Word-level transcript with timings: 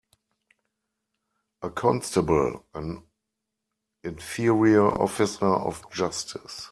A 1.61 1.69
constable 1.69 2.65
an 2.73 3.03
inferior 4.03 4.87
officer 4.99 5.45
of 5.45 5.83
justice. 5.91 6.59